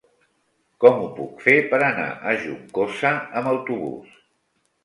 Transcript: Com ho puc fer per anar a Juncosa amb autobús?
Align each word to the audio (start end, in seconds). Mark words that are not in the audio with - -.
Com 0.85 1.03
ho 1.03 1.09
puc 1.19 1.43
fer 1.47 1.55
per 1.73 1.81
anar 1.89 2.07
a 2.31 2.35
Juncosa 2.47 3.15
amb 3.43 3.55
autobús? 3.55 4.21